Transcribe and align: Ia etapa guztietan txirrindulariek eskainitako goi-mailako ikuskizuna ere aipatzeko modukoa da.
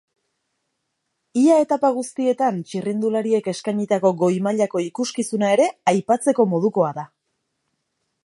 Ia 1.41 1.57
etapa 1.65 1.89
guztietan 1.97 2.57
txirrindulariek 2.71 3.51
eskainitako 3.53 4.11
goi-mailako 4.23 4.83
ikuskizuna 4.87 5.53
ere 5.59 5.67
aipatzeko 5.93 6.49
modukoa 6.55 6.91
da. 7.01 7.07